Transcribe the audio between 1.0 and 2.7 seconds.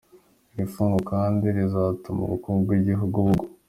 kandi rizatuma ubukungu